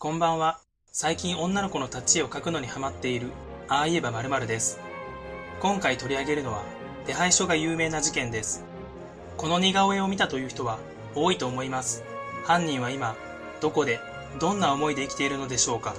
[0.00, 0.60] こんばんは。
[0.92, 3.32] 最近女の子の立ち絵を描くのにハマっている、
[3.66, 4.78] ああ言えば〇〇です。
[5.58, 6.62] 今回取り上げるのは、
[7.04, 8.64] 手配書が有名な事件です。
[9.36, 10.78] この似顔絵を見たという人は
[11.16, 12.04] 多いと思います。
[12.44, 13.16] 犯人は今、
[13.60, 13.98] どこで、
[14.38, 15.96] どんな思いで生きているのでしょうか。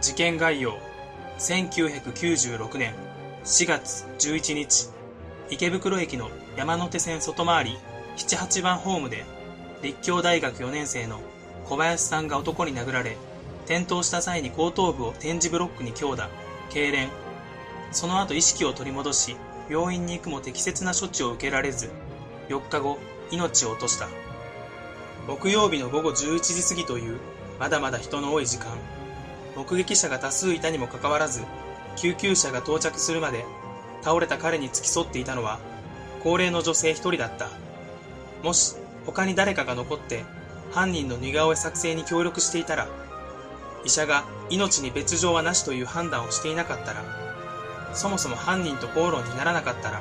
[0.00, 0.78] 事件概要。
[1.40, 2.94] 1996年
[3.42, 4.88] 4月11日、
[5.50, 7.78] 池袋駅の山手線外回り
[8.18, 9.24] 7、8番ホームで、
[9.82, 11.20] 立教大学4年生の
[11.72, 13.16] 小林さんが男に殴られ、
[13.64, 16.28] 転倒した際に後頭部を点字ブロックに強打、
[16.68, 17.08] 痙攣。
[17.92, 19.36] その後意識を取り戻し、
[19.70, 21.90] 病院に行くも適切な処置を受けられず、
[22.50, 22.98] 4日後、
[23.30, 24.08] 命を落とした。
[25.26, 27.18] 木曜日の午後11時過ぎという、
[27.58, 28.76] まだまだ人の多い時間。
[29.56, 31.42] 目撃者が多数いたにもかかわらず、
[31.96, 33.46] 救急車が到着するまで、
[34.02, 35.58] 倒れた彼に付き添っていたのは、
[36.22, 37.48] 高齢の女性一人だった。
[38.42, 40.26] もし、他に誰かが残って、
[40.72, 42.88] 犯人の似顔絵作成に協力していたら、
[43.84, 47.04] 医者が命に別状はなしという判断をしていなかったら、
[47.94, 50.00] そもそも犯人と口論にならなかったら、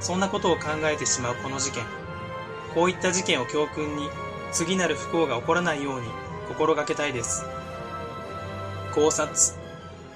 [0.00, 1.84] そんなことを考えてしまうこの事件。
[2.74, 4.08] こういった事件を教訓に、
[4.52, 6.08] 次なる不幸が起こらないように
[6.48, 7.44] 心がけたいです。
[8.94, 9.34] 考察。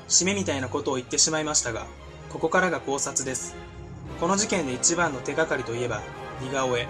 [0.09, 1.87] 締めみたいなことを言ってしまいましたが、
[2.31, 3.55] ここからが考察です。
[4.21, 6.01] この事件で一番の手がかりといえば、
[6.41, 6.87] 似顔絵。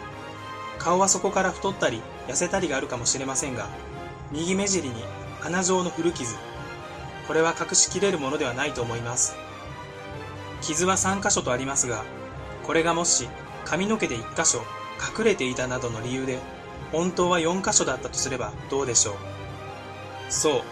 [0.79, 3.69] 顔はそこから太ったり、痩せたりがあるかもしれませんが、
[4.31, 5.03] 右目尻に
[5.43, 6.35] 穴状の古傷。
[7.27, 9.35] これは隠しきれるものではないと思います。
[10.61, 12.05] 傷は3箇所とありますが、
[12.65, 13.29] これがもし
[13.65, 14.63] 髪の毛で1箇所
[15.19, 16.39] 隠れていたなどの理由で、
[16.93, 19.15] 本当は4箇所だったとすればどうでしょう。
[20.29, 20.63] そう、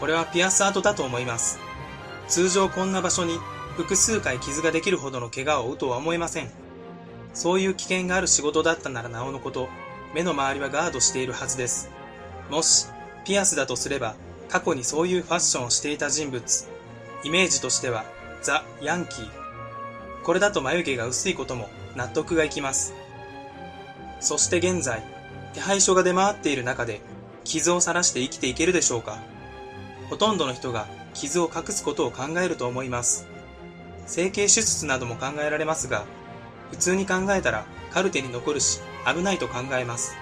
[0.00, 1.58] これはピアス跡だと思います。
[2.28, 3.38] 通常こんな場所に
[3.76, 6.50] 複数回傷ができるほどの怪我を負うとは思えません。
[7.34, 9.68] そういう危険がある仕事だったならなおのこと、
[10.14, 11.90] 目の周りはガードしているはずです。
[12.48, 12.86] もし、
[13.24, 14.14] ピアスだとすれば、
[14.48, 16.68] 過去にそういうファッションをしていた人物。
[17.24, 18.04] イメージとしては、
[18.40, 19.28] ザ・ヤンキー。
[20.22, 22.94] これだと眉毛が薄いことも納得がいきます。
[24.20, 25.02] そして現在、
[25.52, 27.00] 手配書が出回っている中で、
[27.42, 29.18] 傷を晒して生きていけるでしょうか
[30.10, 33.26] ほとんどの人が傷を隠すことを考えると思います。
[34.06, 36.04] 整形手術なども考えられますが、
[36.70, 40.16] 普通に考えたらカルテに残るし危ないと考えます。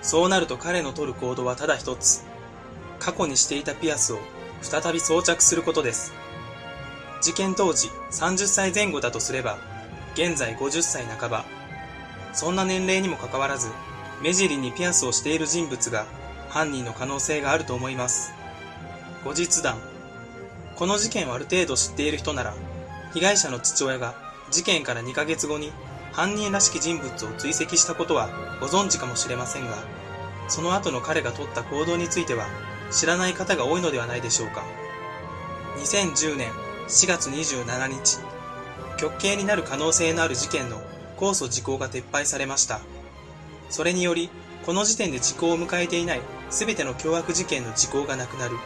[0.00, 2.24] そうなると彼の取る行動はただ一つ。
[2.98, 4.18] 過去にしていたピアスを
[4.62, 6.14] 再び装着することです。
[7.20, 9.58] 事件当時30歳前後だとすれば、
[10.14, 11.44] 現在50歳半ば。
[12.32, 13.68] そんな年齢にもかかわらず、
[14.22, 16.06] 目尻にピアスをしている人物が
[16.48, 18.32] 犯人の可能性があると思います。
[19.22, 19.76] 後日談。
[20.76, 22.54] この事件をある程度知っている人なら、
[23.12, 24.23] 被害者の父親が
[24.54, 25.72] 事件から2ヶ月後に
[26.12, 29.76] 犯人らしき人物を追跡したことはご存知かもしれませんが、
[30.46, 32.46] その後の彼が取った行動については
[32.92, 34.62] 知らない方が多いのではないでしょうか。
[35.78, 36.52] 2010年
[36.86, 38.20] 4月27日、
[38.96, 40.80] 極刑になる可能性のある事件の
[41.16, 42.80] 控訴時効が撤廃されました。
[43.70, 44.30] それにより、
[44.64, 48.56] この時点で時効を迎えていない全ての凶悪事件の時効がなくなる。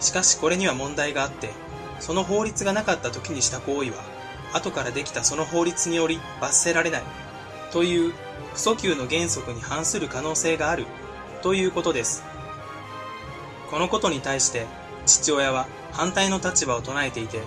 [0.00, 1.50] しかしこれには問題があって、
[2.00, 4.17] その法律がなかった時にした行為は、
[4.52, 7.02] 後からできたその法律により罰せられない。
[7.72, 8.12] という、
[8.54, 10.86] 不訴求の原則に反する可能性がある。
[11.42, 12.24] ということです。
[13.70, 14.66] このことに対して、
[15.06, 17.40] 父親は反対の立場を唱えていて、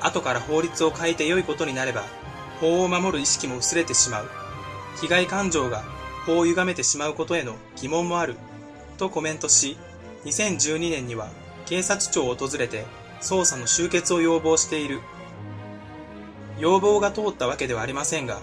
[0.00, 2.04] 後から法律を変えて良いことになれば、
[2.60, 4.30] 法を守る意識も薄れてしまう。
[5.00, 5.82] 被害感情が
[6.24, 8.36] 法を歪めてしまうことへの疑問もある。
[8.98, 9.76] とコメントし、
[10.24, 11.28] 2012年には
[11.66, 12.84] 警察庁を訪れて
[13.20, 15.00] 捜査の終結を要望している。
[16.58, 18.40] 要望が通ったわけではありませんが、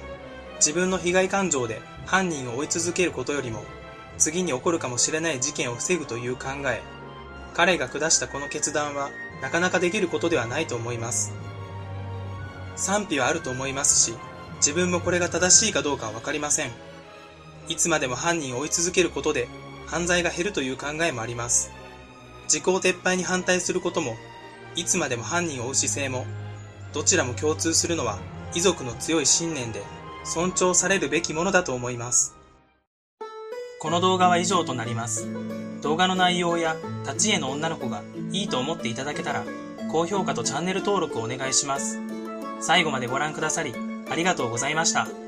[0.58, 3.64] 自分の被害感情で犯人を追い続けることよりも、
[4.18, 6.82] 次に起こるかもしれない事件を防ぐという考え、
[7.54, 9.10] 彼が下したこの決断は
[9.42, 11.34] なかなかできることではないと思います。
[12.76, 14.18] 賛否はあると思いますし、
[14.58, 16.72] 自分もこれが正しいかどうかはわかりません。
[17.68, 19.48] いつまでも犯人を追い続けることで
[19.86, 21.72] 犯罪が減るという考えもあります。
[22.48, 24.16] 時効撤廃に反対することも、
[24.76, 26.26] いつまでも犯人を追う姿勢も、
[26.94, 28.20] どちらも共通するのは
[28.54, 29.82] 遺族の強い信念で
[30.24, 32.36] 尊重されるべきものだと思います。
[33.80, 35.28] この動画は以上となります。
[35.82, 38.02] 動画の内容や立ち絵の女の子が
[38.32, 39.44] いいと思っていただけたら、
[39.92, 42.00] 高評価とチャンネル登録をお願いします。
[42.62, 43.74] 最後までご覧くださり、
[44.10, 45.23] ありがとうございました。